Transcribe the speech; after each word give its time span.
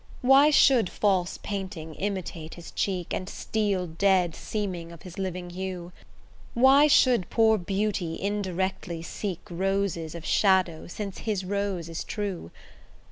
Why 0.21 0.49
should 0.49 0.89
false 0.89 1.37
painting 1.43 1.93
imitate 1.93 2.55
his 2.55 2.71
cheek, 2.71 3.13
And 3.13 3.29
steel 3.29 3.85
dead 3.85 4.33
seeming 4.33 4.91
of 4.91 5.03
his 5.03 5.19
living 5.19 5.51
hue? 5.51 5.91
Why 6.55 6.87
should 6.87 7.29
poor 7.29 7.55
beauty 7.59 8.19
indirectly 8.19 9.03
seek 9.03 9.41
Roses 9.47 10.15
of 10.15 10.25
shadow, 10.25 10.87
since 10.87 11.19
his 11.19 11.45
rose 11.45 11.87
is 11.87 12.03
true? 12.03 12.49